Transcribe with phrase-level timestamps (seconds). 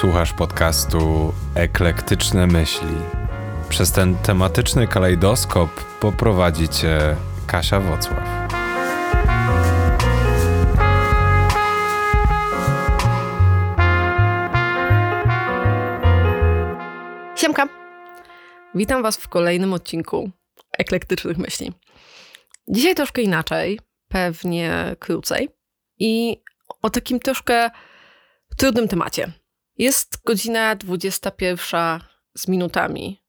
[0.00, 2.96] Słuchasz podcastu Eklektyczne Myśli.
[3.68, 5.70] Przez ten tematyczny kalejdoskop
[6.00, 8.24] poprowadzi cię Kasia Wocław.
[17.36, 17.68] Siemka!
[18.74, 20.30] Witam Was w kolejnym odcinku
[20.78, 21.72] Eklektycznych Myśli.
[22.68, 25.48] Dzisiaj troszkę inaczej, pewnie krócej
[25.98, 26.42] i
[26.82, 27.70] o takim troszkę
[28.56, 29.43] trudnym temacie.
[29.78, 32.00] Jest godzina 21
[32.38, 33.22] z minutami,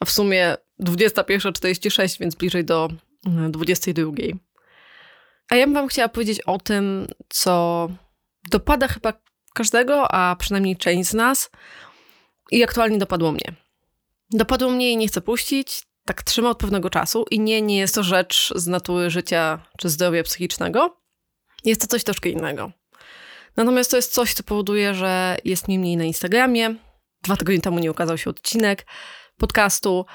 [0.00, 2.88] a w sumie 21.46, więc bliżej do
[3.50, 4.02] 22.
[4.02, 4.38] Mm,
[5.50, 7.88] a ja bym Wam chciała powiedzieć o tym, co
[8.50, 9.12] dopada chyba
[9.54, 11.50] każdego, a przynajmniej część z nas
[12.50, 13.52] i aktualnie dopadło mnie.
[14.30, 17.94] Dopadło mnie i nie chcę puścić, tak trzyma od pewnego czasu i nie, nie jest
[17.94, 20.96] to rzecz z natury życia czy zdrowia psychicznego.
[21.64, 22.72] Jest to coś troszkę innego.
[23.56, 26.74] Natomiast to jest coś, co powoduje, że jest mi mniej na Instagramie.
[27.22, 28.86] Dwa tygodnie temu nie ukazał się odcinek
[29.36, 30.06] podcastu.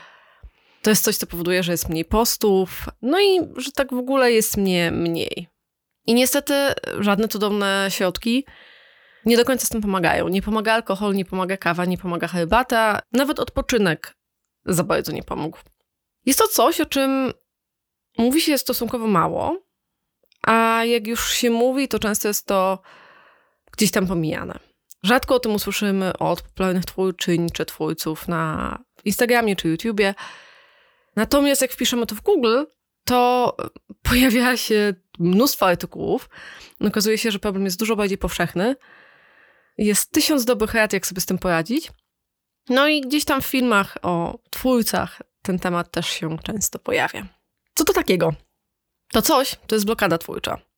[0.81, 2.85] To jest coś, co powoduje, że jest mniej postów.
[3.01, 5.47] No i że tak w ogóle jest mnie mniej.
[6.07, 6.53] I niestety
[6.99, 8.45] żadne cudowne środki
[9.25, 10.27] nie do końca z tym pomagają.
[10.27, 13.01] Nie pomaga alkohol, nie pomaga kawa, nie pomaga herbata.
[13.11, 14.15] Nawet odpoczynek
[14.65, 15.57] za bardzo nie pomógł.
[16.25, 17.33] Jest to coś, o czym
[18.17, 19.61] mówi się stosunkowo mało,
[20.41, 22.81] a jak już się mówi, to często jest to
[23.71, 24.59] gdzieś tam pomijane.
[25.03, 30.15] Rzadko o tym usłyszymy od popularnych twórczyń czy twórców na Instagramie czy YouTubie.
[31.15, 32.63] Natomiast jak wpiszemy to w Google,
[33.05, 33.55] to
[34.01, 36.29] pojawia się mnóstwo artykułów.
[36.79, 38.75] Okazuje się, że problem jest dużo bardziej powszechny.
[39.77, 41.91] Jest tysiąc dobrych rad, jak sobie z tym poradzić.
[42.69, 47.27] No i gdzieś tam w filmach o twórcach ten temat też się często pojawia.
[47.73, 48.33] Co to takiego?
[49.11, 50.70] To coś to jest blokada twórcza.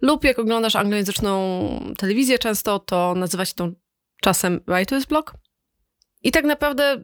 [0.00, 3.68] Lub jak oglądasz anglojęzyczną telewizję często, to nazywa się to
[4.20, 5.34] czasem writer's block.
[6.22, 7.02] I tak naprawdę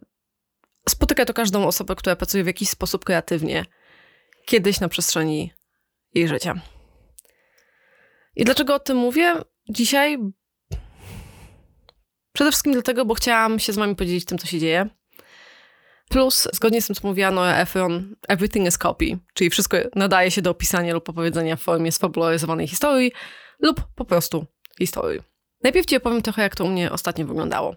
[0.88, 3.64] spotyka to każdą osobę, która pracuje w jakiś sposób kreatywnie
[4.46, 5.52] kiedyś na przestrzeni
[6.14, 6.60] jej życia.
[8.36, 9.34] I dlaczego o tym mówię
[9.68, 10.18] dzisiaj?
[12.32, 14.88] Przede wszystkim dlatego, bo chciałam się z wami podzielić tym, co się dzieje.
[16.08, 20.42] Plus, zgodnie z tym, co mówiła Noah Efron, everything is copy, czyli wszystko nadaje się
[20.42, 23.12] do opisania lub opowiedzenia w formie sfabularyzowanej historii
[23.60, 24.46] lub po prostu
[24.78, 25.22] historii.
[25.62, 27.76] Najpierw ci opowiem trochę, jak to u mnie ostatnio wyglądało.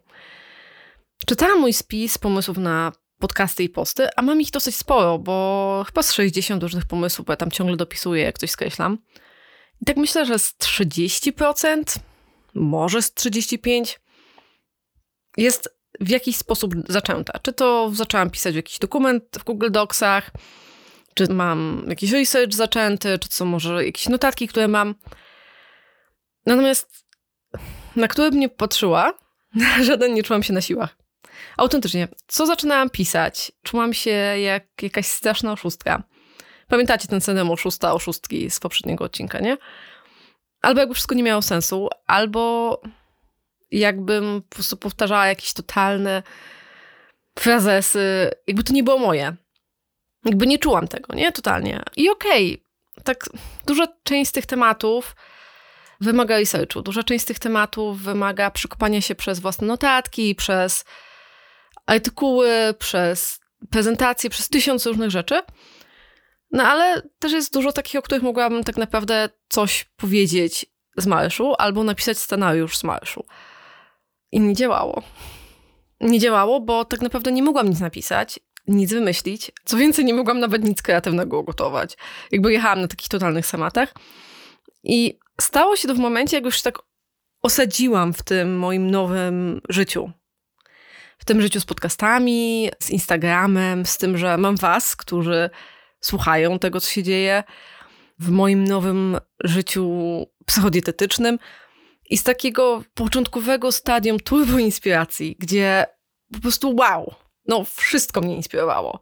[1.25, 6.03] Czytałam mój spis pomysłów na podcasty i posty, a mam ich dosyć sporo, bo chyba
[6.03, 8.97] z 60 różnych pomysłów, bo ja tam ciągle dopisuję, jak coś skreślam.
[9.81, 11.99] I tak myślę, że z 30%,
[12.53, 13.97] może z 35%
[15.37, 17.39] jest w jakiś sposób zaczęta.
[17.39, 20.31] Czy to zaczęłam pisać jakiś dokument w Google Docsach,
[21.13, 24.95] czy mam jakiś research zaczęty, czy co może jakieś notatki, które mam.
[26.45, 27.05] Natomiast
[27.95, 29.13] na które bym nie patrzyła,
[29.87, 30.97] żaden nie czułam się na siłach.
[31.57, 36.03] Autentycznie, co zaczynałam pisać, czułam się jak jakaś straszna oszustka.
[36.67, 39.57] Pamiętacie ten syndrom oszusta, oszustki z poprzedniego odcinka, nie?
[40.61, 42.81] Albo jakby wszystko nie miało sensu, albo
[43.71, 46.23] jakbym po prostu powtarzała jakieś totalne
[47.39, 49.35] frazesy, jakby to nie było moje.
[50.25, 51.31] Jakby nie czułam tego, nie?
[51.31, 51.83] Totalnie.
[51.95, 53.29] I okej, okay, tak
[53.65, 55.15] duża część z tych tematów
[56.01, 56.81] wymaga researchu.
[56.81, 60.85] Duża część z tych tematów wymaga przekopania się przez własne notatki, przez
[61.85, 63.39] artykuły, przez
[63.69, 65.41] prezentacje, przez tysiąc różnych rzeczy.
[66.51, 70.65] No ale też jest dużo takich, o których mogłabym tak naprawdę coś powiedzieć
[70.97, 73.25] z marszu albo napisać scenariusz z marszu.
[74.31, 75.03] I nie działało.
[76.01, 79.51] Nie działało, bo tak naprawdę nie mogłam nic napisać, nic wymyślić.
[79.65, 81.97] Co więcej, nie mogłam nawet nic kreatywnego ugotować.
[82.31, 83.93] Jakby jechałam na takich totalnych samatach.
[84.83, 86.79] I stało się to w momencie, jak już tak
[87.41, 90.11] osadziłam w tym moim nowym życiu.
[91.17, 95.49] W tym życiu z podcastami, z Instagramem, z tym, że mam was, którzy
[96.01, 97.43] słuchają tego, co się dzieje,
[98.19, 101.39] w moim nowym życiu psychodietetycznym,
[102.11, 105.85] i z takiego początkowego stadium turbo inspiracji, gdzie
[106.33, 107.13] po prostu wow,
[107.47, 108.99] no wszystko mnie inspirowało.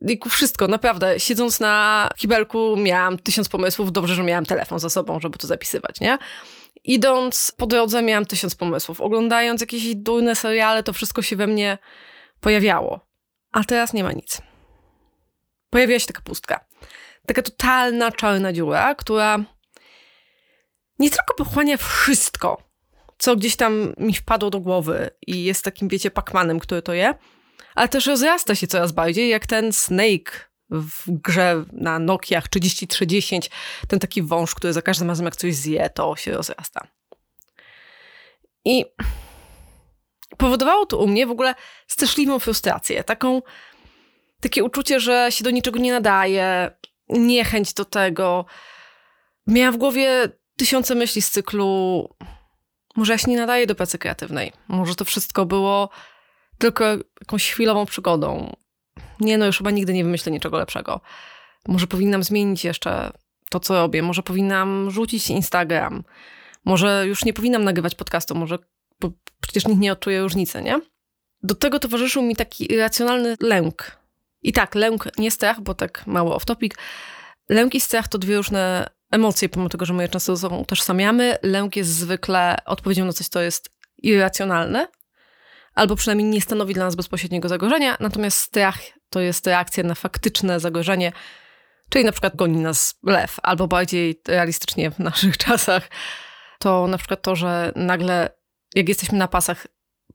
[0.00, 1.20] I wszystko, naprawdę.
[1.20, 3.92] Siedząc na kibelku miałam tysiąc pomysłów.
[3.92, 6.18] Dobrze, że miałam telefon za sobą, żeby to zapisywać, nie?
[6.84, 9.00] Idąc po drodze miałam tysiąc pomysłów.
[9.00, 11.78] Oglądając jakieś durne seriale, to wszystko się we mnie
[12.40, 13.00] pojawiało.
[13.52, 14.42] A teraz nie ma nic.
[15.70, 16.64] Pojawiła się taka pustka.
[17.26, 19.38] Taka totalna czarna dziura, która
[20.98, 22.62] nie tylko pochłania wszystko,
[23.18, 27.14] co gdzieś tam mi wpadło do głowy i jest takim, wiecie, pakmanem, który to je,
[27.74, 33.50] ale też rozrasta się coraz bardziej, jak ten Snake w grze na Nokiach 3310,
[33.88, 36.86] ten taki wąż, który za każdym razem jak coś zje, to się rozrasta.
[38.64, 38.84] I
[40.38, 41.54] powodowało to u mnie w ogóle
[41.86, 43.42] straszliwą frustrację, taką,
[44.40, 46.70] takie uczucie, że się do niczego nie nadaje,
[47.08, 48.44] niechęć do tego.
[49.46, 52.08] Miałam w głowie tysiące myśli z cyklu
[52.96, 54.52] może ja się nie nadaję do pracy kreatywnej.
[54.68, 55.88] Może to wszystko było
[56.58, 56.84] tylko
[57.20, 58.56] jakąś chwilową przygodą.
[59.20, 61.00] Nie no, już chyba nigdy nie wymyślę niczego lepszego.
[61.68, 63.12] Może powinnam zmienić jeszcze
[63.50, 64.02] to, co robię.
[64.02, 66.04] Może powinnam rzucić Instagram.
[66.64, 68.34] Może już nie powinnam nagrywać podcastu.
[68.34, 68.58] Może
[69.00, 69.10] bo
[69.40, 70.80] przecież nikt nie odczuje różnicy, nie?
[71.42, 73.98] Do tego towarzyszył mi taki irracjonalny lęk.
[74.42, 76.74] I tak, lęk, nie strach, bo tak mało off-topic.
[77.48, 80.58] Lęk i strach to dwie różne emocje, pomimo tego, że my je często ze sobą
[80.58, 81.36] utożsamiamy.
[81.42, 83.70] Lęk jest zwykle odpowiedzią na coś, co jest
[84.02, 84.88] irracjonalne,
[85.74, 88.78] albo przynajmniej nie stanowi dla nas bezpośredniego zagrożenia, natomiast strach
[89.10, 91.12] to jest reakcja na faktyczne zagrożenie,
[91.88, 95.88] czyli na przykład goni nas lew, albo bardziej realistycznie w naszych czasach
[96.58, 98.30] to na przykład to, że nagle
[98.74, 99.66] jak jesteśmy na pasach,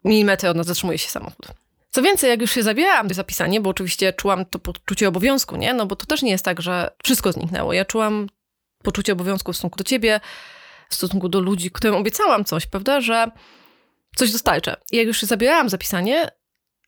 [0.04, 1.48] milimetry od nas zatrzymuje się samochód.
[1.92, 5.74] Co więcej, jak już się zabierałam do zapisania, bo oczywiście czułam to poczucie obowiązku, nie?
[5.74, 7.74] No bo to też nie jest tak, że wszystko zniknęło.
[7.74, 8.28] Ja czułam
[8.84, 10.20] poczucie obowiązku w stosunku do ciebie,
[10.90, 13.32] w stosunku do ludzi, którym obiecałam coś, prawda, że
[14.16, 14.76] coś dostarczę.
[14.92, 16.32] I jak już się zabierałam zapisanie,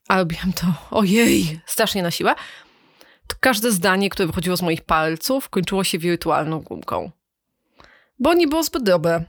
[0.07, 2.35] a robiłam to, ojej, strasznie na siłę,
[3.27, 7.11] to każde zdanie, które wychodziło z moich palców, kończyło się wirtualną gumką.
[8.19, 9.23] Bo nie było zbyt dobre.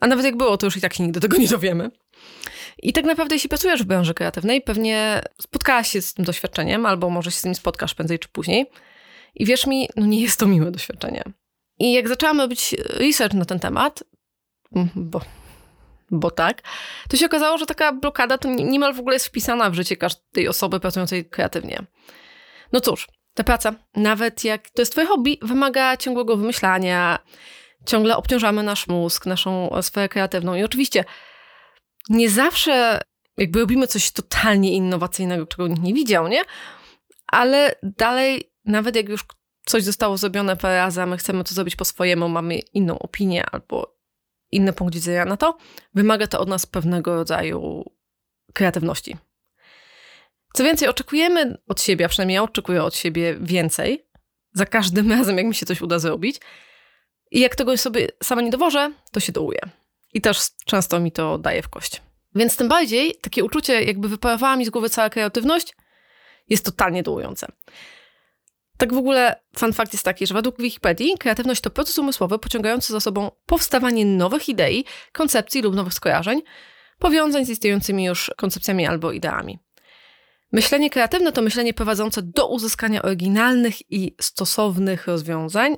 [0.00, 1.90] A nawet jak było, to już i tak się nigdy tego nie dowiemy.
[2.82, 7.10] I tak naprawdę, jeśli pracujesz w branży kreatywnej, pewnie spotkałaś się z tym doświadczeniem, albo
[7.10, 8.70] może się z nim spotkasz prędzej czy później.
[9.34, 11.22] I wierz mi, no nie jest to miłe doświadczenie.
[11.80, 14.04] I jak zaczęłam robić research na ten temat,
[14.94, 15.20] bo,
[16.10, 16.62] bo tak,
[17.08, 20.48] to się okazało, że taka blokada to niemal w ogóle jest wpisana w życie każdej
[20.48, 21.82] osoby pracującej kreatywnie.
[22.72, 27.18] No cóż, ta praca, nawet jak to jest twoje hobby, wymaga ciągłego wymyślania,
[27.86, 31.04] ciągle obciążamy nasz mózg, naszą sferę kreatywną i oczywiście
[32.08, 33.00] nie zawsze
[33.36, 36.42] jakby robimy coś totalnie innowacyjnego, czego nikt nie widział, nie?
[37.26, 39.24] Ale dalej, nawet jak już
[39.70, 43.46] coś zostało zrobione parę razy, a my chcemy to zrobić po swojemu, mamy inną opinię
[43.46, 43.96] albo
[44.50, 45.58] inny punkt widzenia na to,
[45.94, 47.84] wymaga to od nas pewnego rodzaju
[48.52, 49.16] kreatywności.
[50.54, 54.06] Co więcej, oczekujemy od siebie, a przynajmniej ja oczekuję od siebie więcej
[54.52, 56.40] za każdym razem, jak mi się coś uda zrobić.
[57.30, 59.60] I jak tego sobie sama nie dowożę, to się dołuję.
[60.14, 62.02] I też często mi to daje w kość.
[62.34, 65.76] Więc tym bardziej takie uczucie, jakby wyparowała mi z głowy cała kreatywność,
[66.48, 67.46] jest totalnie dołujące.
[68.80, 73.00] Tak w ogóle fun jest taki, że według Wikipedii kreatywność to proces umysłowy pociągający za
[73.00, 76.42] sobą powstawanie nowych idei, koncepcji lub nowych skojarzeń,
[76.98, 79.58] powiązań z istniejącymi już koncepcjami albo ideami.
[80.52, 85.76] Myślenie kreatywne to myślenie prowadzące do uzyskania oryginalnych i stosownych rozwiązań.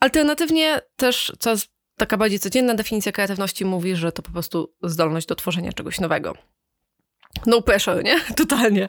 [0.00, 5.34] Alternatywnie też coraz taka bardziej codzienna definicja kreatywności mówi, że to po prostu zdolność do
[5.34, 6.34] tworzenia czegoś nowego.
[7.46, 8.20] No pressure, nie?
[8.36, 8.88] Totalnie.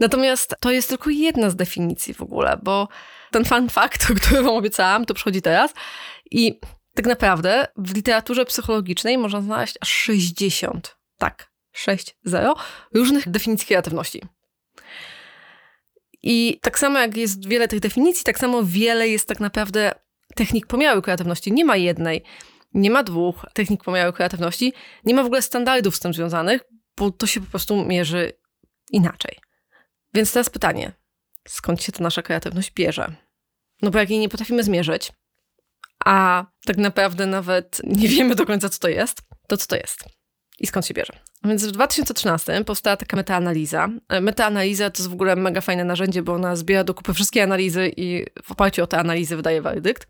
[0.00, 2.88] Natomiast to jest tylko jedna z definicji w ogóle, bo
[3.30, 4.06] ten fun fact,
[4.38, 5.74] o wam obiecałam, to przychodzi teraz
[6.30, 6.60] i
[6.94, 11.52] tak naprawdę w literaturze psychologicznej można znaleźć aż 60, tak,
[12.26, 12.54] 6-0
[12.94, 14.22] różnych definicji kreatywności.
[16.22, 19.92] I tak samo jak jest wiele tych definicji, tak samo wiele jest tak naprawdę
[20.34, 21.52] technik pomiaru kreatywności.
[21.52, 22.24] Nie ma jednej,
[22.74, 24.72] nie ma dwóch technik pomiaru kreatywności,
[25.04, 26.60] nie ma w ogóle standardów z tym związanych,
[27.00, 28.32] bo to się po prostu mierzy
[28.90, 29.38] inaczej.
[30.14, 30.92] Więc teraz pytanie,
[31.48, 33.12] skąd się ta nasza kreatywność bierze?
[33.82, 35.12] No bo jak jej nie potrafimy zmierzyć,
[36.04, 40.04] a tak naprawdę nawet nie wiemy do końca, co to jest, to co to jest?
[40.58, 41.12] I skąd się bierze?
[41.44, 43.88] Więc w 2013 powstała taka metaanaliza.
[44.20, 47.90] Metaanaliza to jest w ogóle mega fajne narzędzie, bo ona zbiera do kupy wszystkie analizy
[47.96, 50.06] i w oparciu o te analizy wydaje werdykt.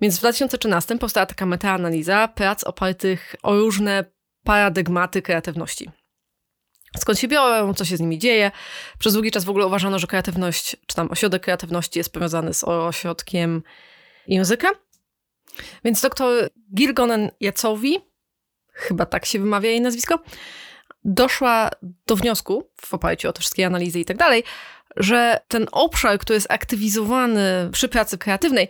[0.00, 4.13] Więc w 2013 powstała taka metaanaliza prac opartych o różne
[4.44, 5.90] paradygmaty kreatywności.
[6.98, 8.50] Skąd się biorą, co się z nimi dzieje.
[8.98, 12.64] Przez długi czas w ogóle uważano, że kreatywność, czy tam ośrodek kreatywności jest powiązany z
[12.64, 13.62] ośrodkiem
[14.26, 14.68] języka.
[15.84, 17.98] Więc doktor Girgonen Jacowi,
[18.72, 20.18] chyba tak się wymawia jej nazwisko,
[21.04, 21.70] doszła
[22.06, 24.44] do wniosku, w oparciu o te wszystkie analizy i tak dalej,
[24.96, 28.68] że ten obszar, który jest aktywizowany przy pracy kreatywnej,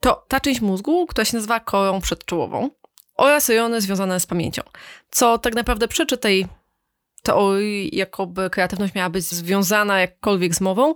[0.00, 2.70] to ta część mózgu, która się nazywa korą przedczołową
[3.22, 4.62] oraz rejony związane z pamięcią.
[5.10, 6.46] Co tak naprawdę przeczy tej
[7.22, 10.94] teorii, jakoby kreatywność miała być związana jakkolwiek z mową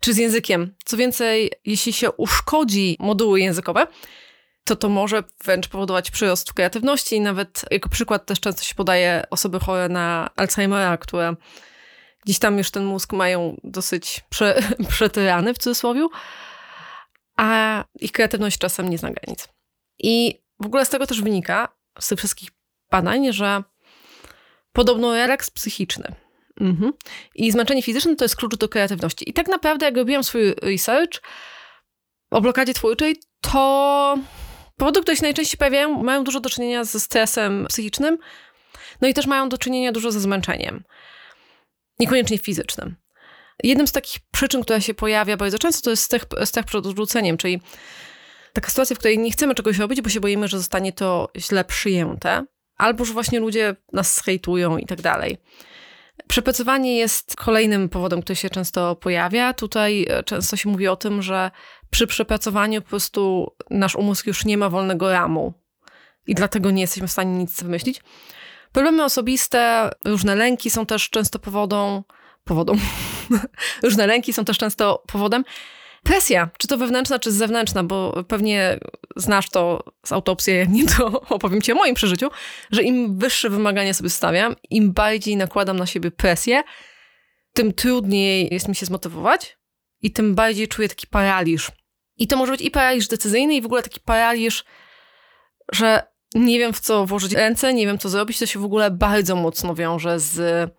[0.00, 0.74] czy z językiem.
[0.84, 3.86] Co więcej, jeśli się uszkodzi moduły językowe,
[4.64, 7.20] to to może wręcz powodować przyrost kreatywności.
[7.20, 11.34] Nawet jako przykład też często się podaje osoby chore na Alzheimera, które
[12.24, 16.06] gdzieś tam już ten mózg mają dosyć prze, przetyrany w cudzysłowie,
[17.36, 19.48] a ich kreatywność czasem nie zna granic.
[19.98, 21.68] I w ogóle z tego też wynika,
[22.00, 22.50] z tych wszystkich
[22.90, 23.62] badań, że
[24.72, 26.14] podobno relaks psychiczny.
[26.60, 26.92] Mhm.
[27.34, 29.30] I zmęczenie fizyczne to jest klucz do kreatywności.
[29.30, 31.20] I tak naprawdę, jak robiłam swój research
[32.30, 34.18] o blokadzie twórczej, to
[34.76, 38.18] powody, które się najczęściej pojawiają, mają dużo do czynienia ze stresem psychicznym,
[39.00, 40.84] no i też mają do czynienia dużo ze zmęczeniem.
[41.98, 42.96] Niekoniecznie fizycznym.
[43.62, 47.36] Jednym z takich przyczyn, która się pojawia bardzo często, to jest strach, strach przed odrzuceniem,
[47.36, 47.60] czyli
[48.54, 51.64] taka sytuacja, w której nie chcemy czegoś robić, bo się boimy, że zostanie to źle
[51.64, 52.44] przyjęte,
[52.76, 55.38] albo że właśnie ludzie nas hejtują i tak dalej.
[56.28, 59.52] Przepracowanie jest kolejnym powodem, który się często pojawia.
[59.52, 61.50] Tutaj e, często się mówi o tym, że
[61.90, 65.54] przy przepracowaniu po prostu nasz umysł już nie ma wolnego ramu
[66.26, 68.02] i dlatego nie jesteśmy w stanie nic wymyślić.
[68.72, 72.02] Problemy osobiste, różne lęki są też często powodą,
[72.44, 72.74] powodą,
[73.82, 75.44] różne lęki są też często powodem.
[76.04, 78.78] Presja, czy to wewnętrzna, czy zewnętrzna, bo pewnie
[79.16, 82.30] znasz to z autopsji, jak nie to opowiem ci o moim przeżyciu,
[82.70, 86.62] że im wyższe wymagania sobie stawiam, im bardziej nakładam na siebie presję,
[87.52, 89.58] tym trudniej jest mi się zmotywować
[90.00, 91.70] i tym bardziej czuję taki paraliż.
[92.16, 94.64] I to może być i paraliż decyzyjny, i w ogóle taki paraliż,
[95.72, 96.02] że
[96.34, 99.36] nie wiem w co włożyć ręce, nie wiem co zrobić, to się w ogóle bardzo
[99.36, 100.70] mocno wiąże z,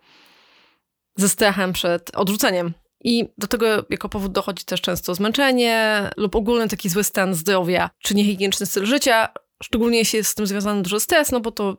[1.16, 2.74] ze strachem przed odrzuceniem.
[3.06, 7.90] I do tego jako powód dochodzi też często zmęczenie lub ogólny taki zły stan zdrowia,
[7.98, 9.28] czy niehigieniczny styl życia.
[9.62, 11.76] Szczególnie jeśli jest z tym związany duży stres, no bo to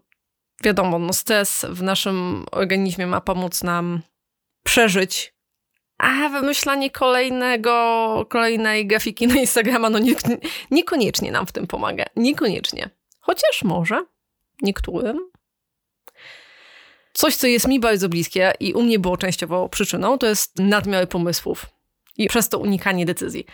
[0.63, 4.01] wiadomo, no stres w naszym organizmie ma pomóc nam
[4.63, 5.33] przeżyć.
[5.97, 10.13] A wymyślanie kolejnego, kolejnej grafiki na Instagrama, no nie,
[10.71, 12.05] niekoniecznie nam w tym pomaga.
[12.15, 12.89] Niekoniecznie.
[13.19, 14.05] Chociaż może
[14.61, 15.19] niektórym.
[17.17, 21.09] Coś, co jest mi bardzo bliskie i u mnie było częściowo przyczyną, to jest nadmiar
[21.09, 21.65] pomysłów
[22.17, 23.45] i przez to unikanie decyzji.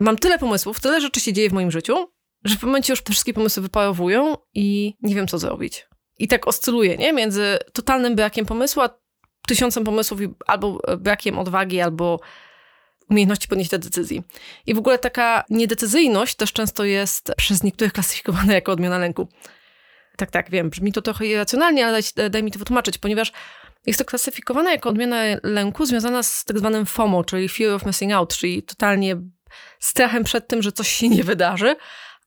[0.00, 2.08] Mam tyle pomysłów, tyle rzeczy się dzieje w moim życiu,
[2.44, 5.86] że w momencie już te wszystkie pomysły wyparowują i nie wiem, co zrobić.
[6.18, 7.12] I tak oscyluję, nie?
[7.12, 8.90] Między totalnym brakiem pomysłu, a
[9.46, 12.20] tysiącem pomysłów albo brakiem odwagi, albo
[13.10, 14.22] umiejętności podjęcia decyzji.
[14.66, 19.28] I w ogóle taka niedecyzyjność też często jest przez niektórych klasyfikowana jako odmiana lęku.
[20.16, 23.32] Tak, tak, wiem, brzmi to trochę irracjonalnie, ale daj, daj mi to wytłumaczyć, ponieważ
[23.86, 28.12] jest to klasyfikowane jako odmiana lęku związana z tak zwanym FOMO, czyli Fear of Missing
[28.12, 29.16] Out, czyli totalnie
[29.80, 31.76] strachem przed tym, że coś się nie wydarzy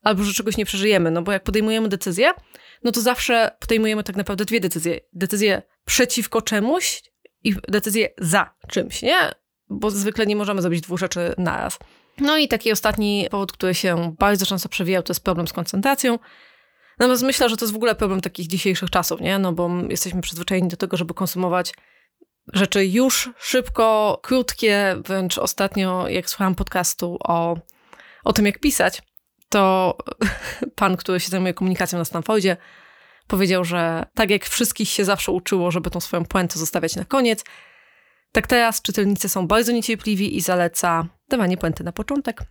[0.02, 1.10] albo że czegoś nie przeżyjemy.
[1.10, 2.32] No bo jak podejmujemy decyzję,
[2.84, 5.00] no to zawsze podejmujemy tak naprawdę dwie decyzje.
[5.12, 7.02] Decyzję przeciwko czemuś
[7.44, 9.16] i decyzję za czymś, nie?
[9.68, 11.78] Bo zwykle nie możemy zrobić dwóch rzeczy naraz.
[12.18, 16.18] No i taki ostatni powód, który się bardzo często przewijał, to jest problem z koncentracją.
[16.98, 19.38] Natomiast myślę, że to jest w ogóle problem takich dzisiejszych czasów, nie?
[19.38, 21.74] No bo jesteśmy przyzwyczajeni do tego, żeby konsumować
[22.52, 24.96] rzeczy już szybko, krótkie.
[25.04, 27.56] Wręcz ostatnio, jak słuchałam podcastu o,
[28.24, 29.02] o tym, jak pisać,
[29.48, 29.96] to
[30.76, 32.56] pan, który się zajmuje komunikacją na Stanfordzie,
[33.26, 37.44] powiedział, że tak jak wszystkich się zawsze uczyło, żeby tą swoją puentę zostawiać na koniec,
[38.32, 42.42] tak teraz czytelnicy są bardzo niecierpliwi i zaleca dawanie puenty na początek.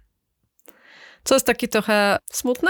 [1.23, 2.69] Co jest takie trochę smutne,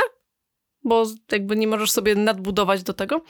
[0.86, 3.22] bo jakby nie możesz sobie nadbudować do tego,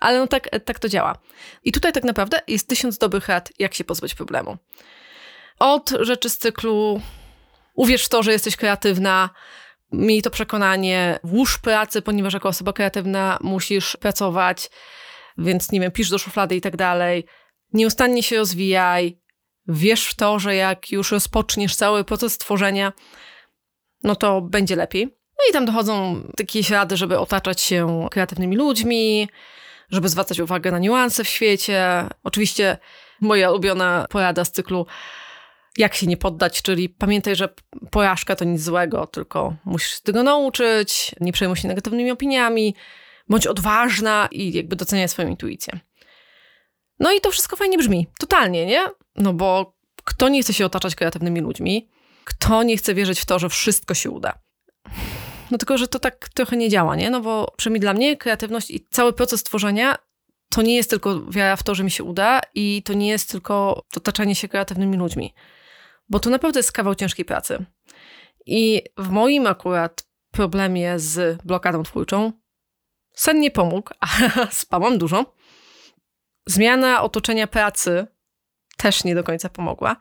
[0.00, 1.18] ale no tak, tak to działa.
[1.64, 4.56] I tutaj tak naprawdę jest tysiąc dobrych rad, jak się pozbyć problemu.
[5.58, 7.00] Od rzeczy z cyklu
[7.74, 9.30] uwierz w to, że jesteś kreatywna,
[9.92, 14.70] miej to przekonanie, włóż pracy, ponieważ jako osoba kreatywna musisz pracować,
[15.38, 17.24] więc nie wiem, pisz do szuflady i tak dalej.
[17.72, 19.20] Nieustannie się rozwijaj,
[19.68, 22.92] wierz w to, że jak już rozpoczniesz cały proces tworzenia,
[24.02, 25.23] no to będzie lepiej.
[25.38, 29.28] No i tam dochodzą takie rady, żeby otaczać się kreatywnymi ludźmi,
[29.90, 32.08] żeby zwracać uwagę na niuanse w świecie.
[32.24, 32.78] Oczywiście
[33.20, 34.86] moja ulubiona porada z cyklu
[35.78, 37.48] jak się nie poddać, czyli pamiętaj, że
[37.90, 42.74] porażka to nic złego, tylko musisz się tego nauczyć, nie przejmuj się negatywnymi opiniami,
[43.28, 45.80] bądź odważna i jakby doceniaj swoją intuicję.
[46.98, 48.82] No i to wszystko fajnie brzmi, totalnie, nie?
[49.16, 51.88] No bo kto nie chce się otaczać kreatywnymi ludźmi,
[52.24, 54.43] kto nie chce wierzyć w to, że wszystko się uda.
[55.50, 57.10] No tylko, że to tak trochę nie działa, nie?
[57.10, 59.98] No bo przynajmniej dla mnie kreatywność i cały proces tworzenia
[60.50, 63.30] to nie jest tylko wiara w to, że mi się uda i to nie jest
[63.30, 65.34] tylko otaczanie się kreatywnymi ludźmi.
[66.08, 67.64] Bo to naprawdę jest kawał ciężkiej pracy.
[68.46, 72.32] I w moim akurat problemie z blokadą twórczą
[73.14, 74.06] sen nie pomógł, a
[74.50, 75.34] spałam dużo.
[76.46, 78.06] Zmiana otoczenia pracy
[78.76, 79.96] też nie do końca pomogła.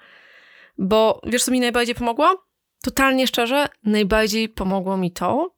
[0.78, 2.46] Bo wiesz, co mi najbardziej pomogło?
[2.84, 5.56] Totalnie szczerze, najbardziej pomogło mi to,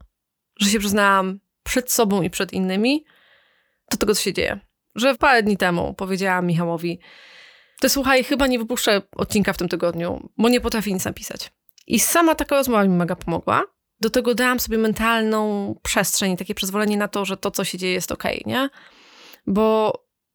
[0.59, 3.05] że się przyznałam przed sobą i przed innymi
[3.91, 4.59] do tego, co się dzieje.
[4.95, 6.99] Że parę dni temu powiedziałam Michałowi,
[7.81, 11.51] to słuchaj, chyba nie wypuszczę odcinka w tym tygodniu, bo nie potrafię nic napisać.
[11.87, 13.63] I sama taka rozmowa mi mega pomogła.
[13.99, 17.93] Do tego dałam sobie mentalną przestrzeń, takie przyzwolenie na to, że to, co się dzieje,
[17.93, 18.69] jest okej, okay, nie?
[19.47, 19.93] Bo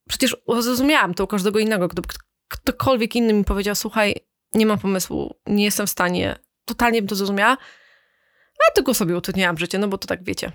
[0.09, 1.89] przecież zrozumiałam to u każdego innego.
[1.89, 2.09] Gdyby
[2.49, 4.15] ktokolwiek inny mi powiedział, słuchaj,
[4.55, 6.39] nie mam pomysłu, nie jestem w stanie,
[6.75, 7.57] totalnie bym to zrozumiała,
[8.69, 10.53] a tylko sobie utrudniałam życie, no bo to tak wiecie,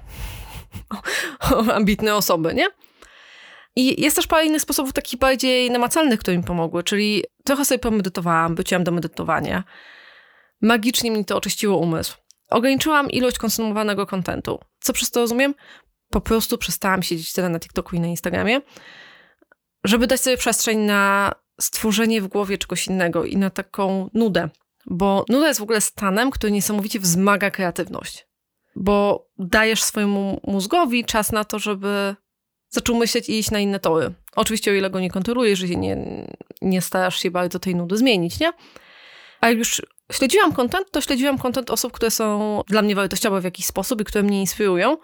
[1.74, 2.67] ambitne osoby, nie?
[3.75, 7.79] I jest też parę innych sposobów takich bardziej namacalnych, które mi pomogły, czyli trochę sobie
[7.79, 9.63] pomedytowałam, byciłam do medytowania.
[10.62, 12.17] Magicznie mi to oczyściło umysł.
[12.50, 14.60] Ograniczyłam ilość konsumowanego kontentu.
[14.79, 15.55] Co przez to rozumiem?
[16.10, 18.62] Po prostu przestałam siedzieć tyle na TikToku i na Instagramie,
[19.84, 21.31] żeby dać sobie przestrzeń na
[21.62, 24.50] stworzenie w głowie czegoś innego i na taką nudę.
[24.85, 28.27] Bo nuda jest w ogóle stanem, który niesamowicie wzmaga kreatywność.
[28.75, 32.15] Bo dajesz swojemu mózgowi czas na to, żeby
[32.69, 34.13] zaczął myśleć i iść na inne tory.
[34.35, 36.25] Oczywiście o ile go nie kontrolujesz, że nie,
[36.61, 38.53] nie starasz się bardzo tej nudy zmienić, nie?
[39.41, 43.43] A jak już śledziłam content, to śledziłam content osób, które są dla mnie wartościowe w
[43.43, 44.97] jakiś sposób i które mnie inspirują.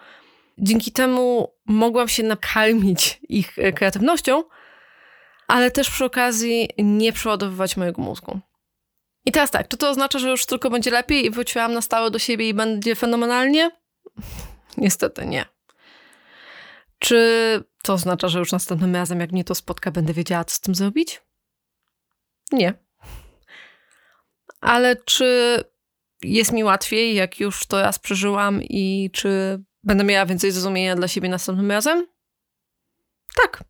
[0.57, 4.43] Dzięki temu mogłam się nakarmić ich kreatywnością,
[5.47, 8.39] ale też przy okazji nie przeładowywać mojego mózgu.
[9.25, 12.11] I teraz tak, czy to oznacza, że już tylko będzie lepiej i wróciłam na stałe
[12.11, 13.71] do siebie i będzie fenomenalnie?
[14.77, 15.45] Niestety nie.
[16.99, 20.59] Czy to oznacza, że już następnym razem, jak mnie to spotka, będę wiedziała, co z
[20.59, 21.21] tym zrobić?
[22.51, 22.73] Nie.
[24.61, 25.57] Ale czy
[26.21, 31.07] jest mi łatwiej, jak już to raz przeżyłam i czy będę miała więcej zrozumienia dla
[31.07, 32.07] siebie następnym razem?
[33.35, 33.63] Tak.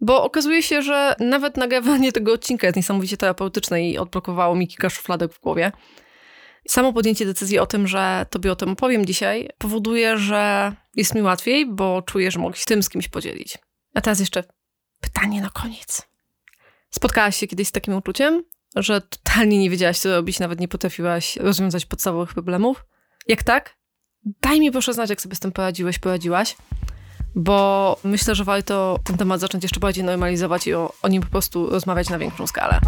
[0.00, 4.90] Bo okazuje się, że nawet nagrywanie tego odcinka jest niesamowicie terapeutyczne i odblokowało mi kilka
[4.90, 5.72] szufladek w głowie.
[6.68, 11.22] Samo podjęcie decyzji o tym, że tobie o tym opowiem dzisiaj, powoduje, że jest mi
[11.22, 13.58] łatwiej, bo czuję, że mogę się tym z kimś podzielić.
[13.94, 14.44] A teraz jeszcze
[15.00, 16.08] pytanie na koniec.
[16.90, 18.44] Spotkałaś się kiedyś z takim uczuciem,
[18.76, 22.84] że totalnie nie wiedziałaś, co robić, nawet nie potrafiłaś rozwiązać podstawowych problemów?
[23.28, 23.76] Jak tak?
[24.24, 26.56] Daj mi proszę znać, jak sobie z tym poradziłeś, poradziłaś,
[27.34, 31.28] bo myślę, że warto ten temat zacząć jeszcze bardziej normalizować i o, o nim po
[31.28, 32.80] prostu rozmawiać na większą skalę.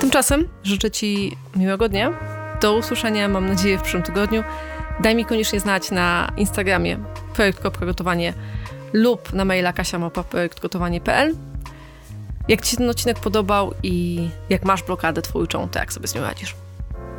[0.00, 2.12] Tymczasem życzę Ci miłego dnia.
[2.60, 4.44] Do usłyszenia, mam nadzieję, w przyszłym tygodniu.
[5.00, 6.98] Daj mi koniecznie znać na Instagramie
[7.34, 8.34] projekt.gotowanie
[8.92, 11.34] lub na maila kasiamopa.projektgotowanie.pl
[12.48, 16.14] jak Ci się ten odcinek podobał i jak masz blokadę twórczą, to jak sobie z
[16.14, 16.54] nią radzisz.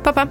[0.02, 0.26] Pa, pa!